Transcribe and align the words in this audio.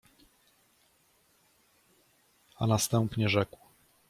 A 2.57 2.67
następnie 2.67 3.29
rzekł. 3.29 3.57